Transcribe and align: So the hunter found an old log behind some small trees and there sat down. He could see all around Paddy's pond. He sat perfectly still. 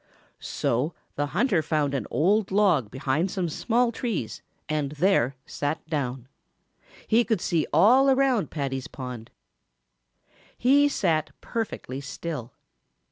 So 0.39 0.95
the 1.15 1.27
hunter 1.27 1.61
found 1.61 1.93
an 1.93 2.07
old 2.09 2.49
log 2.49 2.89
behind 2.89 3.29
some 3.29 3.47
small 3.47 3.91
trees 3.91 4.41
and 4.67 4.93
there 4.93 5.35
sat 5.45 5.87
down. 5.87 6.27
He 7.05 7.23
could 7.23 7.39
see 7.39 7.67
all 7.71 8.09
around 8.09 8.49
Paddy's 8.49 8.87
pond. 8.87 9.29
He 10.57 10.89
sat 10.89 11.29
perfectly 11.39 12.01
still. 12.01 12.51